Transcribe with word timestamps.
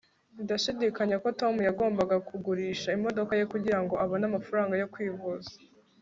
ndashidikanya 0.43 1.15
ko 1.23 1.29
tom 1.39 1.55
yagombaga 1.67 2.15
kugurisha 2.27 2.89
imodoka 2.97 3.31
ye 3.39 3.45
kugirango 3.53 3.93
abone 4.03 4.23
amafaranga 4.29 4.73
yo 4.81 4.89
kwivuza 4.93 5.51